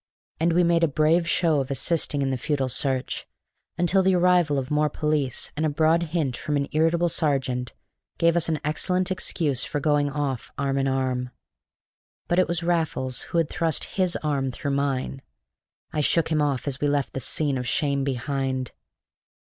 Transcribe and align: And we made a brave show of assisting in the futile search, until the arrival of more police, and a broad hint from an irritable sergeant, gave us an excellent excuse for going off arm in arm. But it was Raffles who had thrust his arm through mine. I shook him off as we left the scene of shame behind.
And 0.39 0.53
we 0.53 0.63
made 0.63 0.83
a 0.83 0.87
brave 0.87 1.29
show 1.29 1.59
of 1.61 1.69
assisting 1.69 2.23
in 2.23 2.31
the 2.31 2.35
futile 2.37 2.67
search, 2.69 3.27
until 3.77 4.01
the 4.01 4.15
arrival 4.15 4.57
of 4.57 4.71
more 4.71 4.89
police, 4.89 5.51
and 5.55 5.63
a 5.63 5.69
broad 5.69 6.01
hint 6.09 6.35
from 6.35 6.57
an 6.57 6.67
irritable 6.71 7.07
sergeant, 7.07 7.73
gave 8.17 8.35
us 8.35 8.49
an 8.49 8.59
excellent 8.65 9.11
excuse 9.11 9.63
for 9.63 9.79
going 9.79 10.09
off 10.09 10.49
arm 10.57 10.79
in 10.79 10.87
arm. 10.87 11.29
But 12.27 12.39
it 12.39 12.47
was 12.47 12.63
Raffles 12.63 13.21
who 13.29 13.37
had 13.37 13.47
thrust 13.47 13.83
his 13.93 14.15
arm 14.23 14.49
through 14.51 14.71
mine. 14.71 15.21
I 15.93 16.01
shook 16.01 16.29
him 16.29 16.41
off 16.41 16.67
as 16.67 16.81
we 16.81 16.87
left 16.87 17.13
the 17.13 17.19
scene 17.19 17.59
of 17.59 17.67
shame 17.67 18.03
behind. 18.03 18.71